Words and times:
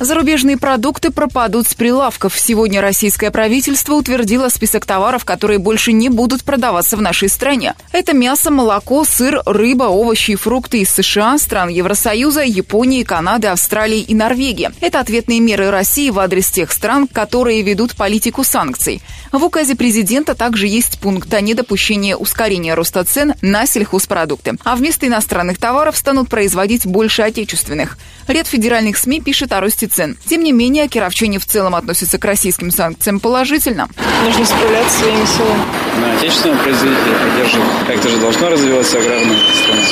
Зарубежные 0.00 0.56
продукты 0.56 1.10
пропадут 1.10 1.68
с 1.68 1.74
прилавков. 1.74 2.34
Сегодня 2.38 2.80
российское 2.80 3.30
правительство 3.30 3.92
утвердило 3.92 4.48
список 4.48 4.86
товаров, 4.86 5.26
которые 5.26 5.58
больше 5.58 5.92
не 5.92 6.08
будут 6.08 6.42
продаваться 6.42 6.96
в 6.96 7.02
нашей 7.02 7.28
стране. 7.28 7.74
Это 7.92 8.14
мясо, 8.14 8.50
молоко, 8.50 9.04
сыр, 9.04 9.42
рыба, 9.44 9.84
овощи 9.84 10.30
и 10.30 10.36
фрукты 10.36 10.78
из 10.78 10.88
США, 10.88 11.36
стран 11.36 11.68
Евросоюза, 11.68 12.40
Японии, 12.44 13.02
Канады, 13.02 13.48
Австралии 13.48 14.00
и 14.00 14.14
Норвегии. 14.14 14.70
Это 14.80 15.00
ответные 15.00 15.38
меры 15.38 15.70
России 15.70 16.08
в 16.08 16.18
адрес 16.18 16.50
тех 16.50 16.72
стран, 16.72 17.06
которые 17.06 17.60
ведут 17.60 17.94
политику 17.94 18.42
санкций. 18.42 19.02
В 19.32 19.44
указе 19.44 19.76
президента 19.76 20.34
также 20.34 20.66
есть 20.66 20.98
пункт 20.98 21.32
о 21.34 21.42
недопущении 21.42 22.14
ускорения 22.14 22.72
роста 22.72 23.04
цен 23.04 23.34
на 23.42 23.66
сельхозпродукты. 23.66 24.56
А 24.64 24.76
вместо 24.76 25.06
иностранных 25.06 25.58
товаров 25.58 25.94
станут 25.94 26.30
производить 26.30 26.86
больше 26.86 27.20
отечественных. 27.20 27.98
Ряд 28.28 28.46
федеральных 28.46 28.96
СМИ 28.96 29.20
пишет 29.20 29.52
о 29.52 29.60
росте 29.60 29.89
цен. 29.90 30.16
Тем 30.26 30.42
не 30.42 30.52
менее, 30.52 30.88
кировчане 30.88 31.38
в 31.38 31.46
целом 31.46 31.74
относятся 31.74 32.18
к 32.18 32.24
российским 32.24 32.70
санкциям 32.70 33.20
положительно. 33.20 33.88
Нужно 34.24 34.44
справляться 34.44 34.98
своими 34.98 35.24
силами. 35.24 35.62
На 36.00 36.12
отечественного 36.16 36.62
производителя 36.62 37.14
поддерживать. 37.18 37.68
Как-то 37.86 38.08
же 38.08 38.16
должно 38.18 38.48
развиваться 38.48 38.98
аграрная 38.98 39.36
страна. 39.62 39.82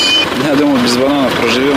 Я 0.47 0.55
думаю, 0.55 0.83
без 0.83 0.97
бананов 0.97 1.33
проживем. 1.35 1.77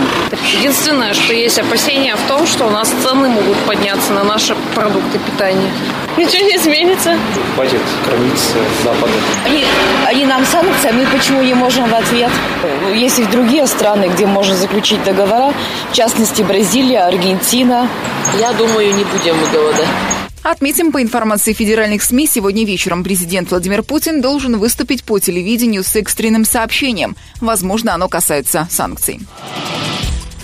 Единственное, 0.58 1.14
что 1.14 1.34
есть 1.34 1.58
опасения 1.58 2.14
в 2.16 2.28
том, 2.28 2.46
что 2.46 2.66
у 2.66 2.70
нас 2.70 2.88
цены 3.02 3.28
могут 3.28 3.56
подняться 3.66 4.12
на 4.12 4.24
наши 4.24 4.56
продукты 4.74 5.18
питания. 5.18 5.72
Ничего 6.16 6.44
не 6.46 6.56
изменится. 6.56 7.16
Хватит 7.54 7.80
кормиться 8.04 8.54
Запада. 8.84 9.12
Они, 9.46 9.64
они 10.06 10.26
нам 10.26 10.44
санкции, 10.44 10.90
а 10.90 10.92
мы 10.92 11.06
почему 11.06 11.42
не 11.42 11.54
можем 11.54 11.88
в 11.88 11.94
ответ? 11.94 12.30
Есть 12.94 13.18
и 13.18 13.24
другие 13.24 13.66
страны, 13.66 14.10
где 14.14 14.26
можно 14.26 14.54
заключить 14.54 15.02
договора, 15.04 15.54
в 15.90 15.94
частности 15.94 16.42
Бразилия, 16.42 17.06
Аргентина. 17.06 17.88
Я 18.38 18.52
думаю, 18.52 18.94
не 18.94 19.04
будем 19.04 19.36
мы 19.36 19.46
голодать. 19.52 19.88
Отметим, 20.42 20.90
по 20.90 21.00
информации 21.00 21.52
федеральных 21.52 22.02
СМИ, 22.02 22.26
сегодня 22.26 22.64
вечером 22.64 23.04
президент 23.04 23.50
Владимир 23.50 23.82
Путин 23.84 24.20
должен 24.20 24.58
выступить 24.58 25.04
по 25.04 25.20
телевидению 25.20 25.84
с 25.84 25.94
экстренным 25.94 26.44
сообщением. 26.44 27.16
Возможно, 27.40 27.94
оно 27.94 28.08
касается 28.08 28.66
санкций. 28.68 29.20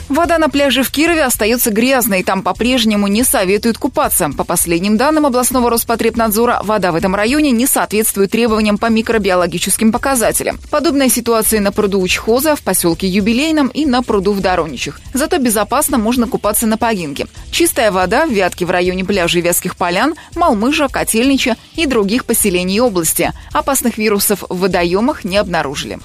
Вода 0.08 0.38
на 0.38 0.48
пляже 0.48 0.82
в 0.82 0.90
Кирове 0.90 1.24
остается 1.24 1.70
грязной, 1.70 2.22
там 2.22 2.42
по-прежнему 2.42 3.08
не 3.08 3.24
советуют 3.24 3.76
купаться. 3.76 4.30
По 4.36 4.44
последним 4.44 4.96
данным 4.96 5.26
областного 5.26 5.68
Роспотребнадзора, 5.68 6.60
вода 6.64 6.92
в 6.92 6.94
этом 6.94 7.14
районе 7.14 7.50
не 7.50 7.66
соответствует 7.66 8.30
требованиям 8.30 8.78
по 8.78 8.86
микробиологическим 8.86 9.92
показателям. 9.92 10.58
Подобная 10.70 11.10
ситуация 11.10 11.60
на 11.60 11.72
пруду 11.72 12.00
Учхоза, 12.00 12.56
в 12.56 12.62
поселке 12.62 13.06
Юбилейном 13.06 13.68
и 13.68 13.84
на 13.84 14.02
пруду 14.02 14.32
в 14.32 14.40
Дороничах. 14.40 15.00
Зато 15.12 15.38
безопасно 15.38 15.98
можно 15.98 16.26
купаться 16.26 16.66
на 16.66 16.78
Погинке. 16.78 17.26
Чистая 17.50 17.92
вода 17.92 18.26
в 18.26 18.30
Вятке 18.30 18.64
в 18.64 18.70
районе 18.70 19.04
пляжей 19.04 19.42
Вятских 19.42 19.76
полян, 19.76 20.14
Малмыжа, 20.34 20.88
Котельнича 20.88 21.56
и 21.76 21.84
других 21.84 22.24
поселений 22.24 22.80
области. 22.80 23.32
Опасных 23.52 23.98
вирусов 23.98 24.44
в 24.48 24.58
водоемах 24.58 25.24
не 25.24 25.36
обнаружили. 25.36 25.98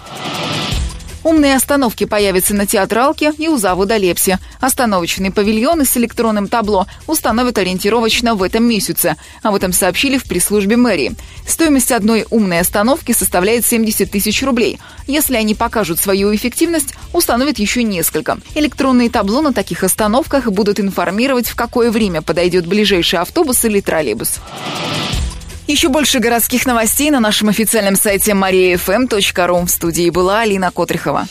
Умные 1.24 1.56
остановки 1.56 2.04
появятся 2.06 2.54
на 2.54 2.66
театралке 2.66 3.34
и 3.38 3.48
у 3.48 3.58
завода 3.58 3.98
Лепси. 3.98 4.40
Остановочные 4.60 5.32
павильоны 5.32 5.86
с 5.86 5.96
электронным 5.96 6.48
табло 6.48 6.86
установят 7.08 7.58
ориентировочно 7.58 8.36
в 8.36 8.44
этом 8.44 8.66
месяце. 8.66 9.16
Об 9.42 9.56
этом 9.56 9.72
сообщили 9.72 10.18
в 10.18 10.26
пресс-службе 10.26 10.76
мэрии. 10.76 11.16
Стоимость 11.48 11.92
одной 11.92 12.26
умной 12.30 12.60
остановки 12.60 13.14
составляет 13.14 13.66
70 13.66 14.12
тысяч 14.12 14.44
рублей. 14.44 14.80
Если 15.08 15.36
они 15.36 15.56
покажут 15.56 16.00
свою 16.00 16.36
эффективность, 16.36 16.94
установят 17.14 17.58
еще 17.58 17.84
несколько. 17.84 18.38
Электронные 18.56 19.10
табло 19.10 19.42
на 19.42 19.54
таких 19.54 19.84
остановках 19.84 20.52
будут 20.52 20.80
информировать, 20.80 21.48
в 21.48 21.56
какое 21.56 21.92
время 21.92 22.22
подойдет 22.22 22.68
ближайший 22.68 23.20
автобус 23.20 23.64
или 23.64 23.80
троллейбус. 23.80 24.40
Еще 25.68 25.88
больше 25.88 26.20
городских 26.20 26.66
новостей 26.66 27.10
на 27.10 27.22
нашем 27.22 27.48
официальном 27.50 27.96
сайте 27.96 28.34
mariafm.ru. 28.34 29.66
В 29.66 29.70
студии 29.70 30.10
была 30.10 30.42
Алина 30.42 30.72
Котрихова. 30.72 31.26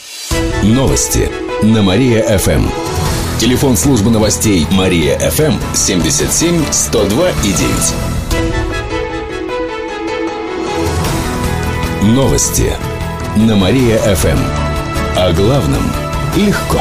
Новости 0.62 1.28
на 1.62 1.82
Мария-ФМ. 1.82 2.66
Телефон 3.38 3.76
службы 3.76 4.10
новостей 4.10 4.66
Мария-ФМ 4.71 5.59
77 5.75 6.65
102 6.71 7.31
и 7.31 7.53
9. 7.53 7.94
Новости 12.15 12.72
на 13.37 13.56
Мария-ФМ. 13.56 14.38
О 15.16 15.32
главном 15.32 15.92
легко. 16.37 16.81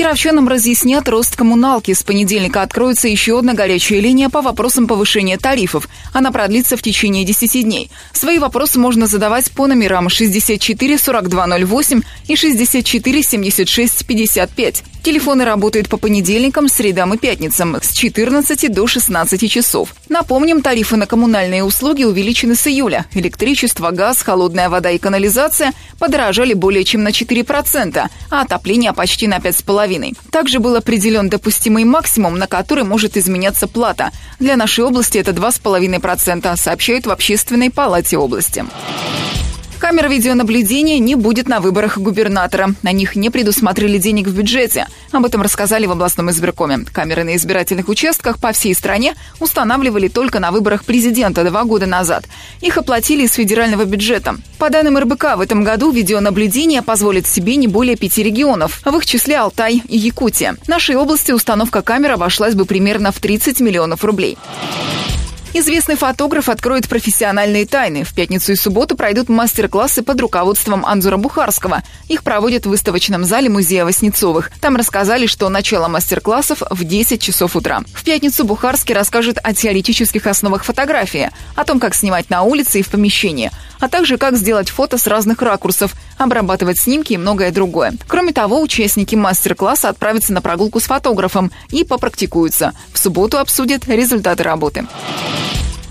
Кировчанам 0.00 0.48
разъяснят 0.48 1.06
рост 1.10 1.36
коммуналки. 1.36 1.92
С 1.92 2.02
понедельника 2.02 2.62
откроется 2.62 3.06
еще 3.06 3.38
одна 3.38 3.52
горячая 3.52 4.00
линия 4.00 4.30
по 4.30 4.40
вопросам 4.40 4.86
повышения 4.86 5.36
тарифов. 5.36 5.90
Она 6.14 6.32
продлится 6.32 6.78
в 6.78 6.82
течение 6.82 7.26
10 7.26 7.64
дней. 7.64 7.90
Свои 8.14 8.38
вопросы 8.38 8.78
можно 8.78 9.06
задавать 9.06 9.52
по 9.52 9.66
номерам 9.66 10.08
64 10.08 10.96
4208 10.96 12.00
и 12.28 12.34
64 12.34 13.22
76 13.22 14.06
55. 14.06 14.84
Телефоны 15.02 15.44
работают 15.44 15.88
по 15.88 15.96
понедельникам, 15.96 16.68
средам 16.68 17.14
и 17.14 17.18
пятницам 17.18 17.76
с 17.82 17.92
14 17.92 18.72
до 18.72 18.86
16 18.86 19.50
часов. 19.50 19.94
Напомним, 20.08 20.60
тарифы 20.60 20.96
на 20.96 21.06
коммунальные 21.06 21.64
услуги 21.64 22.04
увеличены 22.04 22.54
с 22.54 22.66
июля. 22.66 23.06
Электричество, 23.14 23.90
газ, 23.92 24.20
холодная 24.20 24.68
вода 24.68 24.90
и 24.90 24.98
канализация 24.98 25.72
подорожали 25.98 26.52
более 26.52 26.84
чем 26.84 27.02
на 27.02 27.08
4%, 27.08 28.08
а 28.30 28.40
отопление 28.42 28.92
почти 28.92 29.26
на 29.26 29.38
5,5%. 29.38 29.89
Также 30.30 30.60
был 30.60 30.76
определен 30.76 31.28
допустимый 31.28 31.84
максимум, 31.84 32.38
на 32.38 32.46
который 32.46 32.84
может 32.84 33.16
изменяться 33.16 33.66
плата. 33.66 34.10
Для 34.38 34.56
нашей 34.56 34.84
области 34.84 35.18
это 35.18 35.32
2,5%, 35.32 36.56
сообщают 36.56 37.06
в 37.06 37.10
Общественной 37.10 37.70
палате 37.70 38.16
области. 38.16 38.64
Камер 39.80 40.10
видеонаблюдения 40.10 40.98
не 40.98 41.14
будет 41.14 41.48
на 41.48 41.58
выборах 41.58 41.96
губернатора. 41.96 42.74
На 42.82 42.92
них 42.92 43.16
не 43.16 43.30
предусмотрели 43.30 43.96
денег 43.96 44.26
в 44.26 44.36
бюджете. 44.36 44.86
Об 45.10 45.24
этом 45.24 45.40
рассказали 45.40 45.86
в 45.86 45.92
областном 45.92 46.30
избиркоме. 46.30 46.84
Камеры 46.92 47.24
на 47.24 47.34
избирательных 47.34 47.88
участках 47.88 48.38
по 48.38 48.52
всей 48.52 48.74
стране 48.74 49.14
устанавливали 49.40 50.08
только 50.08 50.38
на 50.38 50.50
выборах 50.50 50.84
президента 50.84 51.44
два 51.44 51.64
года 51.64 51.86
назад. 51.86 52.26
Их 52.60 52.76
оплатили 52.76 53.24
из 53.24 53.32
федерального 53.32 53.86
бюджета. 53.86 54.36
По 54.58 54.68
данным 54.68 54.98
РБК, 54.98 55.36
в 55.38 55.40
этом 55.40 55.64
году 55.64 55.90
видеонаблюдение 55.90 56.82
позволит 56.82 57.26
себе 57.26 57.56
не 57.56 57.66
более 57.66 57.96
пяти 57.96 58.22
регионов, 58.22 58.82
в 58.84 58.94
их 58.94 59.06
числе 59.06 59.38
Алтай 59.38 59.82
и 59.88 59.96
Якутия. 59.96 60.56
В 60.62 60.68
нашей 60.68 60.96
области 60.96 61.32
установка 61.32 61.80
камер 61.80 62.12
обошлась 62.12 62.54
бы 62.54 62.66
примерно 62.66 63.12
в 63.12 63.18
30 63.18 63.60
миллионов 63.60 64.04
рублей. 64.04 64.36
Известный 65.52 65.96
фотограф 65.96 66.48
откроет 66.48 66.88
профессиональные 66.88 67.66
тайны. 67.66 68.04
В 68.04 68.14
пятницу 68.14 68.52
и 68.52 68.54
субботу 68.54 68.96
пройдут 68.96 69.28
мастер-классы 69.28 70.02
под 70.02 70.20
руководством 70.20 70.86
Анзура 70.86 71.16
Бухарского. 71.16 71.82
Их 72.06 72.22
проводят 72.22 72.66
в 72.66 72.68
выставочном 72.68 73.24
зале 73.24 73.48
музея 73.48 73.84
Васнецовых. 73.84 74.52
Там 74.60 74.76
рассказали, 74.76 75.26
что 75.26 75.48
начало 75.48 75.88
мастер-классов 75.88 76.62
в 76.70 76.84
10 76.84 77.20
часов 77.20 77.56
утра. 77.56 77.82
В 77.92 78.04
пятницу 78.04 78.44
Бухарский 78.44 78.94
расскажет 78.94 79.38
о 79.42 79.52
теоретических 79.52 80.28
основах 80.28 80.62
фотографии, 80.62 81.30
о 81.56 81.64
том, 81.64 81.80
как 81.80 81.96
снимать 81.96 82.30
на 82.30 82.42
улице 82.42 82.78
и 82.78 82.82
в 82.82 82.88
помещении, 82.88 83.50
а 83.80 83.88
также 83.88 84.18
как 84.18 84.36
сделать 84.36 84.70
фото 84.70 84.98
с 84.98 85.08
разных 85.08 85.42
ракурсов, 85.42 85.94
обрабатывать 86.16 86.78
снимки 86.78 87.14
и 87.14 87.18
многое 87.18 87.50
другое. 87.50 87.94
Кроме 88.06 88.32
того, 88.32 88.60
участники 88.60 89.16
мастер-класса 89.16 89.88
отправятся 89.88 90.32
на 90.32 90.42
прогулку 90.42 90.78
с 90.78 90.84
фотографом 90.84 91.50
и 91.70 91.82
попрактикуются. 91.82 92.72
В 92.92 92.98
субботу 93.00 93.38
обсудят 93.38 93.88
результаты 93.88 94.44
работы. 94.44 94.86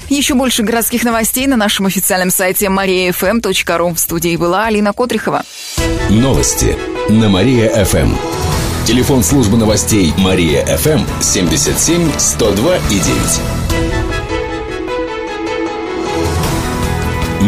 Еще 0.09 0.33
больше 0.33 0.63
городских 0.63 1.03
новостей 1.03 1.45
на 1.45 1.55
нашем 1.55 1.85
официальном 1.85 2.31
сайте 2.31 2.65
mariafm.ru. 2.65 3.93
В 3.93 3.99
студии 3.99 4.35
была 4.35 4.65
Алина 4.65 4.91
Котрихова. 4.91 5.43
Новости 6.09 6.75
на 7.09 7.29
Мария-ФМ. 7.29 8.15
Телефон 8.85 9.23
службы 9.23 9.57
новостей 9.57 10.11
Мария-ФМ 10.17 11.05
77 11.21 12.11
102 12.17 12.77
и 12.77 12.99
9. 12.99 13.41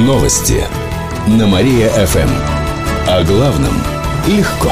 Новости 0.06 0.64
на 1.26 1.48
Мария-ФМ. 1.48 2.30
О 3.08 3.24
главном 3.24 3.74
легко. 4.28 4.72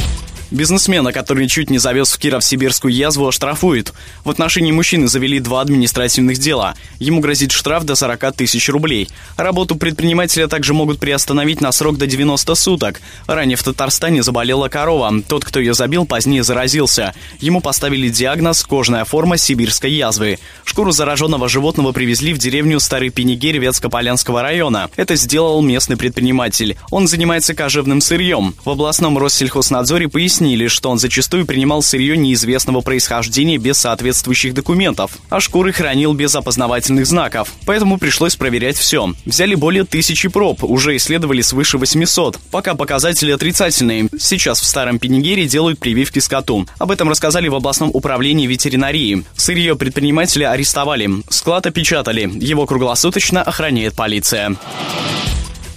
Бизнесмена, 0.51 1.13
который 1.13 1.47
чуть 1.47 1.69
не 1.69 1.77
завез 1.77 2.11
в 2.11 2.19
Киров 2.19 2.43
сибирскую 2.43 2.93
язву, 2.93 3.25
оштрафуют. 3.25 3.93
В 4.25 4.29
отношении 4.29 4.73
мужчины 4.73 5.07
завели 5.07 5.39
два 5.39 5.61
административных 5.61 6.39
дела. 6.39 6.75
Ему 6.99 7.21
грозит 7.21 7.53
штраф 7.53 7.85
до 7.85 7.95
40 7.95 8.35
тысяч 8.35 8.67
рублей. 8.67 9.07
Работу 9.37 9.77
предпринимателя 9.77 10.49
также 10.49 10.73
могут 10.73 10.99
приостановить 10.99 11.61
на 11.61 11.71
срок 11.71 11.97
до 11.97 12.05
90 12.05 12.53
суток. 12.55 12.99
Ранее 13.27 13.55
в 13.55 13.63
Татарстане 13.63 14.23
заболела 14.23 14.67
корова. 14.67 15.13
Тот, 15.25 15.45
кто 15.45 15.61
ее 15.61 15.73
забил, 15.73 16.05
позднее 16.05 16.43
заразился. 16.43 17.13
Ему 17.39 17.61
поставили 17.61 18.09
диагноз 18.09 18.61
«кожная 18.65 19.05
форма 19.05 19.37
сибирской 19.37 19.93
язвы». 19.93 20.37
Шкуру 20.65 20.91
зараженного 20.91 21.47
животного 21.47 21.93
привезли 21.93 22.33
в 22.33 22.37
деревню 22.37 22.81
Старый 22.81 23.09
Пенигерь 23.09 23.57
Ветско-Полянского 23.57 24.41
района. 24.41 24.89
Это 24.97 25.15
сделал 25.15 25.61
местный 25.61 25.95
предприниматель. 25.95 26.75
Он 26.89 27.07
занимается 27.07 27.53
кожевным 27.53 28.01
сырьем. 28.01 28.53
В 28.65 28.69
областном 28.69 29.17
Россельхознадзоре 29.17 30.09
пояснили, 30.09 30.40
объяснили, 30.41 30.67
что 30.67 30.89
он 30.89 30.97
зачастую 30.97 31.45
принимал 31.45 31.83
сырье 31.83 32.17
неизвестного 32.17 32.81
происхождения 32.81 33.57
без 33.57 33.77
соответствующих 33.77 34.55
документов, 34.55 35.11
а 35.29 35.39
шкуры 35.39 35.71
хранил 35.71 36.13
без 36.13 36.33
опознавательных 36.35 37.05
знаков. 37.05 37.53
Поэтому 37.67 37.99
пришлось 37.99 38.35
проверять 38.35 38.75
все. 38.75 39.13
Взяли 39.25 39.53
более 39.53 39.83
тысячи 39.83 40.29
проб, 40.29 40.63
уже 40.63 40.95
исследовали 40.95 41.41
свыше 41.41 41.77
800. 41.77 42.39
Пока 42.49 42.73
показатели 42.73 43.31
отрицательные. 43.31 44.09
Сейчас 44.17 44.59
в 44.59 44.65
Старом 44.65 44.97
Пенигере 44.97 45.47
делают 45.47 45.79
прививки 45.79 46.17
скоту. 46.17 46.65
Об 46.79 46.89
этом 46.89 47.07
рассказали 47.07 47.47
в 47.47 47.55
областном 47.55 47.91
управлении 47.93 48.47
ветеринарии. 48.47 49.23
Сырье 49.35 49.75
предпринимателя 49.75 50.51
арестовали. 50.51 51.07
Склад 51.29 51.67
опечатали. 51.67 52.31
Его 52.33 52.65
круглосуточно 52.65 53.43
охраняет 53.43 53.93
полиция. 53.93 54.55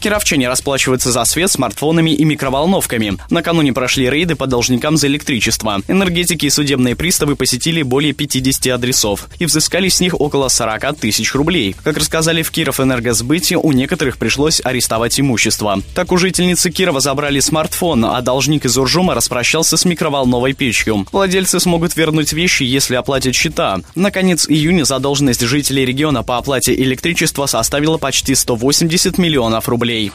Кировчане 0.05 0.51
расплачиваются 0.51 1.11
за 1.11 1.25
свет 1.25 1.51
смартфонами 1.51 2.11
и 2.11 2.27
микроволновками. 2.27 3.17
Накануне 3.31 3.73
прошли 3.73 4.11
рейды 4.11 4.35
по 4.35 4.47
должникам 4.47 4.99
за 4.99 5.07
электричество. 5.07 5.81
Энергетики 5.89 6.45
и 6.45 6.51
судебные 6.51 6.95
приставы 6.95 7.37
посетили 7.37 7.81
более 7.81 8.13
50 8.13 8.67
адресов 8.67 9.29
и 9.39 9.47
взыскали 9.47 9.89
с 9.89 10.01
них 10.01 10.21
около 10.21 10.49
40 10.49 10.99
тысяч 10.99 11.35
рублей. 11.35 11.75
Как 11.83 11.97
рассказали 11.97 12.43
в 12.43 12.51
Киров 12.51 12.81
энергосбыте, 12.81 13.57
у 13.57 13.73
некоторых 13.73 14.19
пришлось 14.19 14.61
арестовать 14.63 15.19
имущество. 15.19 15.81
Так 15.95 16.13
у 16.13 16.19
жительницы 16.19 16.71
Кирова 16.71 17.01
забрали 17.01 17.41
смартфон, 17.41 18.05
а 18.05 18.21
должник 18.21 18.67
из 18.67 18.77
Уржума 18.77 19.15
распрощался 19.15 19.79
с 19.79 19.87
микроволновой 19.87 20.53
печью. 20.53 21.07
Владельцы 21.13 21.59
смогут 21.61 21.97
вернуть 21.97 22.35
вещи, 22.35 22.65
если 22.65 22.97
оплатят 22.97 23.35
счета. 23.35 23.81
Наконец 23.95 24.51
июня 24.51 24.85
задолженность 24.85 25.41
жителей 25.41 25.87
региона 25.87 26.23
по 26.23 26.37
оплате 26.37 26.75
электричества 26.75 27.47
составила 27.47 27.97
почти 27.97 28.35
180 28.35 29.17
миллионов 29.17 29.67
рублей 29.67 29.94
рублей. 29.95 30.13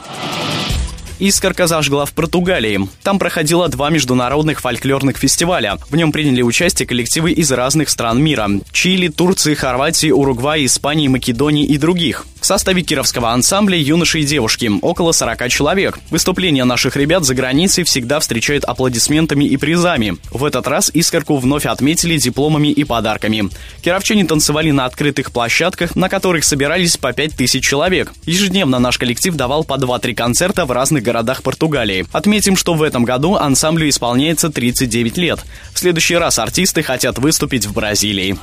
Искорка 1.20 1.66
зажгла 1.66 2.06
в 2.06 2.14
Португалии. 2.14 2.88
Там 3.02 3.18
проходило 3.18 3.68
два 3.68 3.90
международных 3.90 4.60
фольклорных 4.62 5.18
фестиваля. 5.18 5.76
В 5.90 5.94
нем 5.94 6.12
приняли 6.12 6.40
участие 6.40 6.86
коллективы 6.86 7.32
из 7.32 7.52
разных 7.52 7.90
стран 7.90 8.22
мира. 8.22 8.48
Чили, 8.72 9.08
Турции, 9.08 9.52
Хорватии, 9.52 10.10
Уругваи, 10.10 10.64
Испании, 10.64 11.08
Македонии 11.08 11.66
и 11.66 11.76
других. 11.76 12.24
В 12.40 12.46
составе 12.46 12.80
кировского 12.80 13.32
ансамбля 13.32 13.76
юноши 13.76 14.20
и 14.20 14.24
девушки, 14.24 14.70
около 14.80 15.12
40 15.12 15.50
человек. 15.50 15.98
Выступления 16.08 16.64
наших 16.64 16.96
ребят 16.96 17.24
за 17.24 17.34
границей 17.34 17.84
всегда 17.84 18.18
встречают 18.18 18.64
аплодисментами 18.64 19.44
и 19.44 19.58
призами. 19.58 20.16
В 20.30 20.46
этот 20.46 20.66
раз 20.66 20.90
Искорку 20.94 21.36
вновь 21.36 21.66
отметили 21.66 22.16
дипломами 22.16 22.68
и 22.68 22.84
подарками. 22.84 23.50
Кировчане 23.82 24.24
танцевали 24.24 24.70
на 24.70 24.86
открытых 24.86 25.32
площадках, 25.32 25.96
на 25.96 26.08
которых 26.08 26.44
собирались 26.44 26.96
по 26.96 27.12
5000 27.12 27.62
человек. 27.62 28.10
Ежедневно 28.24 28.78
наш 28.78 28.96
коллектив 28.96 29.34
давал 29.34 29.62
по 29.62 29.74
2-3 29.74 30.14
концерта 30.14 30.64
в 30.64 30.72
разных 30.72 31.02
городах 31.10 31.42
Португалии. 31.42 32.06
Отметим, 32.12 32.56
что 32.56 32.74
в 32.74 32.84
этом 32.84 33.04
году 33.04 33.34
ансамблю 33.34 33.88
исполняется 33.88 34.48
39 34.48 35.16
лет. 35.16 35.40
В 35.74 35.78
следующий 35.78 36.14
раз 36.14 36.38
артисты 36.38 36.84
хотят 36.84 37.18
выступить 37.18 37.66
в 37.66 37.72
Бразилии. 37.72 38.38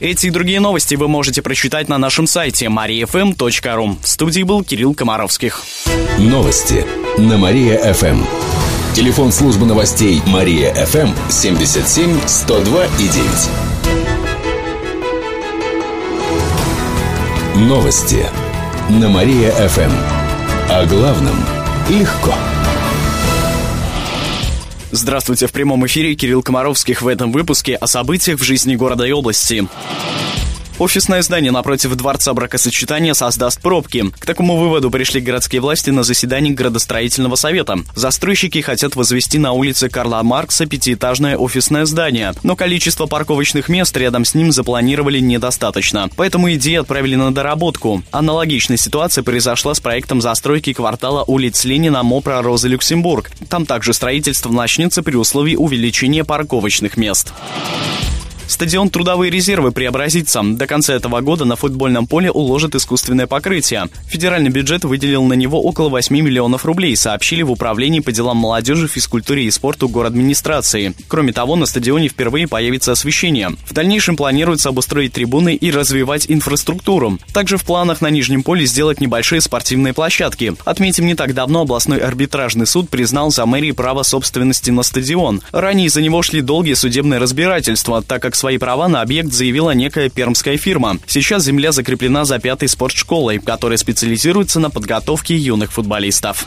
Эти 0.00 0.26
и 0.26 0.30
другие 0.30 0.60
новости 0.60 0.94
вы 0.94 1.08
можете 1.08 1.42
прочитать 1.42 1.88
на 1.88 1.98
нашем 1.98 2.26
сайте 2.26 2.66
mariafm.ru. 2.66 3.96
В 4.02 4.06
студии 4.06 4.42
был 4.42 4.62
Кирилл 4.62 4.94
Комаровских. 4.94 5.62
Новости 6.18 6.84
на 7.16 7.38
Мария-ФМ. 7.38 8.22
Телефон 8.94 9.32
службы 9.32 9.64
новостей 9.64 10.20
Мария-ФМ 10.26 11.14
77 11.30 12.20
102 12.26 12.84
и 12.84 13.08
9. 13.08 13.24
Новости 17.68 18.26
на 18.90 19.08
Мария-ФМ. 19.08 20.17
О 20.70 20.84
главном 20.84 21.34
легко. 21.88 22.34
Здравствуйте, 24.90 25.46
в 25.46 25.52
прямом 25.52 25.86
эфире 25.86 26.14
Кирилл 26.14 26.42
Комаровских 26.42 27.00
в 27.00 27.08
этом 27.08 27.32
выпуске 27.32 27.74
о 27.74 27.86
событиях 27.86 28.38
в 28.38 28.42
жизни 28.42 28.76
города 28.76 29.04
и 29.04 29.12
области. 29.12 29.66
Офисное 30.78 31.22
здание 31.22 31.50
напротив 31.50 31.96
Дворца 31.96 32.32
бракосочетания 32.34 33.12
создаст 33.12 33.60
пробки. 33.60 34.12
К 34.16 34.24
такому 34.24 34.56
выводу 34.56 34.92
пришли 34.92 35.20
городские 35.20 35.60
власти 35.60 35.90
на 35.90 36.04
заседании 36.04 36.52
градостроительного 36.52 37.34
совета. 37.34 37.80
Застройщики 37.96 38.60
хотят 38.60 38.94
возвести 38.94 39.38
на 39.38 39.50
улице 39.50 39.88
Карла 39.88 40.22
Маркса 40.22 40.66
пятиэтажное 40.66 41.36
офисное 41.36 41.84
здание, 41.84 42.32
но 42.44 42.54
количество 42.54 43.06
парковочных 43.06 43.68
мест 43.68 43.96
рядом 43.96 44.24
с 44.24 44.34
ним 44.34 44.52
запланировали 44.52 45.18
недостаточно. 45.18 46.10
Поэтому 46.14 46.52
идею 46.54 46.82
отправили 46.82 47.16
на 47.16 47.34
доработку. 47.34 48.04
Аналогичная 48.12 48.76
ситуация 48.76 49.24
произошла 49.24 49.74
с 49.74 49.80
проектом 49.80 50.20
застройки 50.20 50.72
квартала 50.72 51.24
улиц 51.24 51.64
Ленина, 51.64 52.04
Мопра, 52.04 52.40
Роза, 52.40 52.68
Люксембург. 52.68 53.32
Там 53.48 53.66
также 53.66 53.92
строительство 53.92 54.52
начнется 54.52 55.02
при 55.02 55.16
условии 55.16 55.56
увеличения 55.56 56.22
парковочных 56.22 56.96
мест. 56.96 57.32
Стадион 58.48 58.88
«Трудовые 58.88 59.30
резервы» 59.30 59.72
преобразится. 59.72 60.40
До 60.42 60.66
конца 60.66 60.94
этого 60.94 61.20
года 61.20 61.44
на 61.44 61.54
футбольном 61.54 62.06
поле 62.06 62.30
уложат 62.30 62.74
искусственное 62.74 63.26
покрытие. 63.26 63.88
Федеральный 64.08 64.48
бюджет 64.48 64.84
выделил 64.84 65.22
на 65.24 65.34
него 65.34 65.62
около 65.62 65.90
8 65.90 66.16
миллионов 66.16 66.64
рублей, 66.64 66.96
сообщили 66.96 67.42
в 67.42 67.50
Управлении 67.50 68.00
по 68.00 68.10
делам 68.10 68.38
молодежи, 68.38 68.88
физкультуре 68.88 69.44
и 69.44 69.50
спорту 69.50 69.90
администрации. 70.02 70.94
Кроме 71.08 71.34
того, 71.34 71.56
на 71.56 71.66
стадионе 71.66 72.08
впервые 72.08 72.48
появится 72.48 72.92
освещение. 72.92 73.50
В 73.66 73.74
дальнейшем 73.74 74.16
планируется 74.16 74.70
обустроить 74.70 75.12
трибуны 75.12 75.54
и 75.54 75.70
развивать 75.70 76.24
инфраструктуру. 76.30 77.18
Также 77.34 77.58
в 77.58 77.64
планах 77.64 78.00
на 78.00 78.08
Нижнем 78.08 78.42
поле 78.42 78.64
сделать 78.64 79.02
небольшие 79.02 79.42
спортивные 79.42 79.92
площадки. 79.92 80.54
Отметим, 80.64 81.06
не 81.06 81.14
так 81.14 81.34
давно 81.34 81.62
областной 81.62 81.98
арбитражный 81.98 82.66
суд 82.66 82.88
признал 82.88 83.30
за 83.30 83.44
мэрией 83.44 83.74
право 83.74 84.02
собственности 84.04 84.70
на 84.70 84.82
стадион. 84.82 85.42
Ранее 85.52 85.90
за 85.90 86.00
него 86.00 86.22
шли 86.22 86.40
долгие 86.40 86.74
судебные 86.74 87.20
разбирательства, 87.20 88.00
так 88.00 88.22
как 88.22 88.37
свои 88.38 88.56
права 88.56 88.88
на 88.88 89.02
объект 89.02 89.32
заявила 89.32 89.72
некая 89.72 90.08
пермская 90.08 90.56
фирма. 90.56 90.98
Сейчас 91.06 91.44
земля 91.44 91.72
закреплена 91.72 92.24
за 92.24 92.38
пятой 92.38 92.68
спортшколой, 92.68 93.38
которая 93.38 93.76
специализируется 93.76 94.60
на 94.60 94.70
подготовке 94.70 95.36
юных 95.36 95.72
футболистов. 95.72 96.46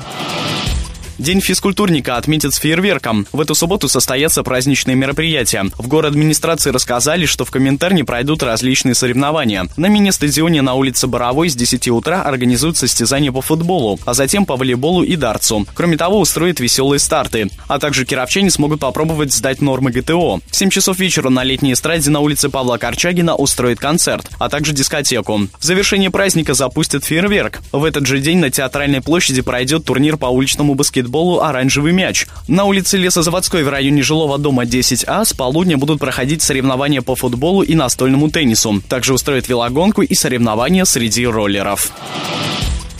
День 1.21 1.39
физкультурника 1.39 2.17
отметят 2.17 2.51
с 2.51 2.57
фейерверком. 2.57 3.27
В 3.31 3.39
эту 3.39 3.53
субботу 3.53 3.87
состоятся 3.87 4.41
праздничные 4.41 4.95
мероприятия. 4.95 5.65
В 5.77 5.87
город 5.87 6.13
администрации 6.13 6.71
рассказали, 6.71 7.27
что 7.27 7.45
в 7.45 7.51
Коминтерне 7.51 8.03
пройдут 8.03 8.41
различные 8.41 8.95
соревнования. 8.95 9.67
На 9.77 9.85
мини-стадионе 9.85 10.63
на 10.63 10.73
улице 10.73 11.05
Боровой 11.05 11.49
с 11.49 11.55
10 11.55 11.89
утра 11.89 12.23
организуют 12.23 12.77
состязания 12.77 13.31
по 13.31 13.43
футболу, 13.43 13.99
а 14.03 14.15
затем 14.15 14.47
по 14.47 14.55
волейболу 14.55 15.03
и 15.03 15.15
дартсу. 15.15 15.67
Кроме 15.75 15.95
того, 15.95 16.19
устроят 16.19 16.59
веселые 16.59 16.97
старты. 16.97 17.51
А 17.67 17.77
также 17.77 18.03
кировчане 18.03 18.49
смогут 18.49 18.79
попробовать 18.79 19.31
сдать 19.31 19.61
нормы 19.61 19.91
ГТО. 19.91 20.39
В 20.49 20.55
7 20.55 20.71
часов 20.71 20.97
вечера 20.97 21.29
на 21.29 21.43
летней 21.43 21.73
эстраде 21.73 22.09
на 22.09 22.21
улице 22.21 22.49
Павла 22.49 22.79
Корчагина 22.79 23.35
устроят 23.35 23.77
концерт, 23.77 24.27
а 24.39 24.49
также 24.49 24.73
дискотеку. 24.73 25.41
В 25.59 25.63
завершение 25.63 26.09
праздника 26.09 26.55
запустят 26.55 27.05
фейерверк. 27.05 27.61
В 27.71 27.83
этот 27.83 28.07
же 28.07 28.17
день 28.17 28.39
на 28.39 28.49
Театральной 28.49 29.01
площади 29.01 29.43
пройдет 29.43 29.85
турнир 29.85 30.17
по 30.17 30.25
уличному 30.25 30.73
баскетболу 30.73 31.10
баскетболу 31.11 31.41
«Оранжевый 31.41 31.91
мяч». 31.91 32.25
На 32.47 32.63
улице 32.63 32.97
Лесозаводской 32.97 33.63
в 33.63 33.69
районе 33.69 34.01
жилого 34.01 34.37
дома 34.37 34.63
10А 34.63 35.25
с 35.25 35.33
полудня 35.33 35.77
будут 35.77 35.99
проходить 35.99 36.41
соревнования 36.41 37.01
по 37.01 37.15
футболу 37.15 37.61
и 37.61 37.75
настольному 37.75 38.29
теннису. 38.29 38.81
Также 38.87 39.13
устроят 39.13 39.47
велогонку 39.49 40.01
и 40.01 40.15
соревнования 40.15 40.85
среди 40.85 41.27
роллеров. 41.27 41.91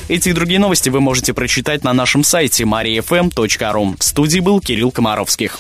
Эти 0.10 0.30
и 0.30 0.34
другие 0.34 0.60
новости 0.60 0.90
вы 0.90 1.00
можете 1.00 1.34
прочитать 1.34 1.86
на 1.86 1.94
нашем 1.94 2.24
сайте 2.24 2.66
mariafm.ru. 2.66 3.96
В 3.98 4.04
студии 4.04 4.40
был 4.42 4.60
Кирилл 4.60 4.92
Комаровских. 4.92 5.58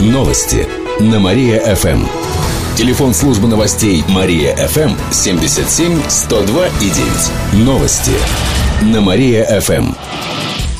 Новости 0.00 0.66
на 1.00 1.18
Мария-ФМ. 1.18 2.04
Телефон 2.76 3.14
службы 3.14 3.48
новостей 3.48 4.04
Мария-ФМ 4.08 4.92
77 5.10 6.02
102 6.06 6.66
и 6.66 6.90
9. 6.90 7.64
Новости 7.64 8.12
на 8.82 9.00
Мария-ФМ. 9.00 9.94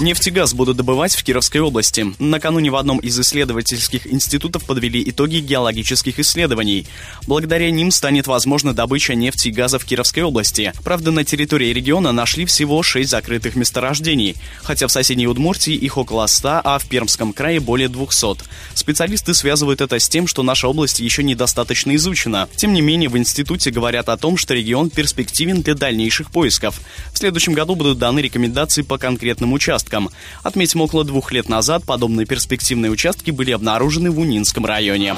Нефть 0.00 0.28
и 0.28 0.30
газ 0.30 0.54
будут 0.54 0.78
добывать 0.78 1.14
в 1.14 1.22
Кировской 1.22 1.60
области. 1.60 2.14
Накануне 2.18 2.70
в 2.70 2.76
одном 2.76 3.00
из 3.00 3.20
исследовательских 3.20 4.10
институтов 4.10 4.64
подвели 4.64 5.02
итоги 5.06 5.40
геологических 5.40 6.18
исследований. 6.20 6.86
Благодаря 7.26 7.70
ним 7.70 7.90
станет 7.90 8.26
возможна 8.26 8.72
добыча 8.72 9.14
нефти 9.14 9.48
и 9.48 9.50
газа 9.50 9.78
в 9.78 9.84
Кировской 9.84 10.22
области. 10.22 10.72
Правда, 10.84 11.10
на 11.10 11.22
территории 11.22 11.74
региона 11.74 12.12
нашли 12.12 12.46
всего 12.46 12.82
6 12.82 13.10
закрытых 13.10 13.56
месторождений, 13.56 14.36
хотя 14.62 14.86
в 14.86 14.90
соседней 14.90 15.26
Удмуртии 15.26 15.74
их 15.74 15.98
около 15.98 16.26
100, 16.26 16.62
а 16.64 16.78
в 16.78 16.86
Пермском 16.86 17.34
крае 17.34 17.60
более 17.60 17.90
200. 17.90 18.42
Специалисты 18.72 19.34
связывают 19.34 19.82
это 19.82 19.98
с 19.98 20.08
тем, 20.08 20.26
что 20.26 20.42
наша 20.42 20.66
область 20.66 21.00
еще 21.00 21.22
недостаточно 21.22 21.94
изучена. 21.96 22.48
Тем 22.56 22.72
не 22.72 22.80
менее, 22.80 23.10
в 23.10 23.18
институте 23.18 23.70
говорят 23.70 24.08
о 24.08 24.16
том, 24.16 24.38
что 24.38 24.54
регион 24.54 24.88
перспективен 24.88 25.60
для 25.60 25.74
дальнейших 25.74 26.30
поисков. 26.30 26.80
В 27.12 27.18
следующем 27.18 27.52
году 27.52 27.74
будут 27.74 27.98
даны 27.98 28.20
рекомендации 28.20 28.80
по 28.80 28.96
конкретным 28.96 29.52
участкам 29.52 29.89
участкам. 29.90 30.10
Отметим, 30.42 30.80
около 30.80 31.04
двух 31.04 31.32
лет 31.32 31.48
назад 31.48 31.84
подобные 31.84 32.26
перспективные 32.26 32.90
участки 32.90 33.30
были 33.30 33.50
обнаружены 33.50 34.10
в 34.10 34.18
Унинском 34.18 34.64
районе. 34.64 35.16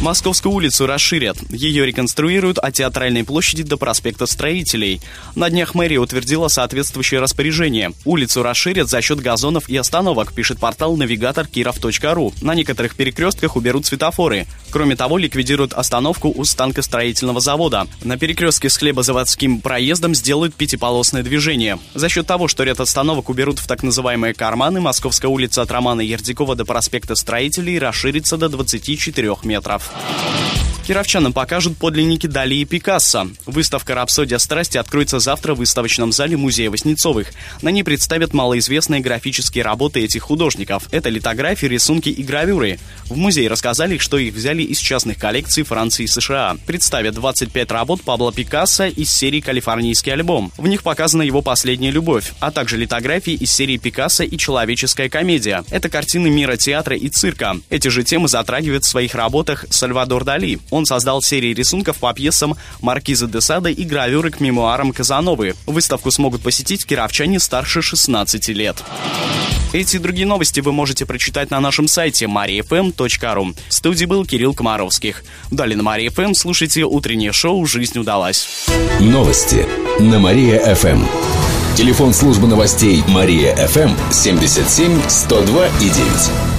Московскую 0.00 0.52
улицу 0.52 0.86
расширят. 0.86 1.38
Ее 1.50 1.86
реконструируют 1.86 2.58
от 2.58 2.74
Театральной 2.74 3.24
площади 3.24 3.62
до 3.62 3.76
проспекта 3.78 4.26
Строителей. 4.26 5.00
На 5.34 5.48
днях 5.48 5.74
мэрия 5.74 5.98
утвердила 5.98 6.48
соответствующее 6.48 7.20
распоряжение. 7.20 7.92
Улицу 8.04 8.42
расширят 8.42 8.90
за 8.90 9.00
счет 9.00 9.20
газонов 9.20 9.68
и 9.68 9.76
остановок, 9.76 10.34
пишет 10.34 10.58
портал 10.58 10.96
навигатор 10.96 11.46
киров.ру. 11.46 12.34
На 12.42 12.54
некоторых 12.54 12.96
перекрестках 12.96 13.56
уберут 13.56 13.86
светофоры. 13.86 14.46
Кроме 14.70 14.94
того, 14.94 15.16
ликвидируют 15.16 15.72
остановку 15.72 16.30
у 16.34 16.44
станкостроительного 16.44 17.40
завода. 17.40 17.86
На 18.02 18.18
перекрестке 18.18 18.68
с 18.68 18.76
хлебозаводским 18.76 19.60
проездом 19.60 20.14
сделают 20.14 20.54
пятиполосное 20.54 21.22
движение. 21.22 21.78
За 21.94 22.10
счет 22.10 22.26
того, 22.26 22.48
что 22.48 22.64
ряд 22.64 22.80
остановок 22.80 23.30
уберут 23.30 23.58
в 23.58 23.66
так 23.66 23.82
называемые 23.94 24.34
карманы, 24.34 24.80
Московская 24.80 25.28
улица 25.28 25.62
от 25.62 25.70
Романа 25.70 26.00
Ердикова 26.00 26.56
до 26.56 26.64
проспекта 26.64 27.14
Строителей 27.14 27.78
расширится 27.78 28.36
до 28.36 28.48
24 28.48 29.36
метров. 29.44 29.92
Кировчанам 30.84 31.32
покажут 31.32 31.78
подлинники 31.78 32.26
Дали 32.26 32.56
и 32.56 32.64
Пикассо. 32.66 33.28
Выставка 33.46 33.94
«Рапсодия 33.94 34.36
страсти» 34.36 34.76
откроется 34.76 35.18
завтра 35.18 35.54
в 35.54 35.58
выставочном 35.58 36.12
зале 36.12 36.36
Музея 36.36 36.70
Воснецовых. 36.70 37.28
На 37.62 37.70
ней 37.70 37.82
представят 37.82 38.34
малоизвестные 38.34 39.00
графические 39.00 39.64
работы 39.64 40.04
этих 40.04 40.22
художников. 40.22 40.88
Это 40.90 41.08
литографии, 41.08 41.64
рисунки 41.64 42.10
и 42.10 42.22
гравюры. 42.22 42.78
В 43.06 43.16
музее 43.16 43.48
рассказали, 43.48 43.96
что 43.96 44.18
их 44.18 44.34
взяли 44.34 44.62
из 44.62 44.78
частных 44.78 45.18
коллекций 45.18 45.62
Франции 45.62 46.02
и 46.02 46.06
США. 46.06 46.58
Представят 46.66 47.14
25 47.14 47.70
работ 47.70 48.02
Пабло 48.02 48.30
Пикассо 48.30 48.84
из 48.84 49.10
серии 49.10 49.40
«Калифорнийский 49.40 50.12
альбом». 50.12 50.52
В 50.58 50.66
них 50.66 50.82
показана 50.82 51.22
его 51.22 51.40
последняя 51.40 51.92
любовь, 51.92 52.34
а 52.40 52.50
также 52.50 52.76
литографии 52.76 53.32
из 53.32 53.50
серии 53.50 53.78
Пикассо 53.78 54.24
и 54.24 54.36
«Человеческая 54.36 55.08
комедия». 55.08 55.64
Это 55.70 55.88
картины 55.88 56.28
мира 56.28 56.58
театра 56.58 56.94
и 56.94 57.08
цирка. 57.08 57.56
Эти 57.70 57.88
же 57.88 58.02
темы 58.04 58.28
затрагивает 58.28 58.84
в 58.84 58.88
своих 58.88 59.14
работах 59.14 59.64
Сальвадор 59.70 60.24
Дали. 60.24 60.58
Он 60.74 60.86
создал 60.86 61.22
серии 61.22 61.54
рисунков 61.54 61.98
по 61.98 62.12
пьесам 62.12 62.56
Маркиза 62.80 63.28
де 63.28 63.40
Сада 63.40 63.70
и 63.70 63.84
гравюры 63.84 64.32
к 64.32 64.40
мемуарам 64.40 64.92
Казановы. 64.92 65.54
Выставку 65.66 66.10
смогут 66.10 66.42
посетить 66.42 66.84
кировчане 66.84 67.38
старше 67.38 67.80
16 67.80 68.48
лет. 68.48 68.82
Эти 69.72 69.94
и 69.94 69.98
другие 70.00 70.26
новости 70.26 70.58
вы 70.58 70.72
можете 70.72 71.06
прочитать 71.06 71.52
на 71.52 71.60
нашем 71.60 71.86
сайте 71.86 72.24
mariafm.ru. 72.24 73.56
В 73.68 73.72
студии 73.72 74.04
был 74.04 74.26
Кирилл 74.26 74.52
Комаровских. 74.52 75.22
Далее 75.52 75.76
на 75.76 75.84
Мария 75.84 76.10
ФМ 76.10 76.34
слушайте 76.34 76.82
утреннее 76.82 77.32
шоу 77.32 77.64
«Жизнь 77.66 77.96
удалась». 77.96 78.66
Новости 78.98 79.68
на 80.00 80.18
Мария-ФМ. 80.18 81.04
Телефон 81.76 82.12
службы 82.12 82.48
новостей 82.48 83.04
Мария-ФМ 83.06 83.92
77 84.10 85.08
102 85.08 85.68
и 85.68 85.88
9. 85.88 86.53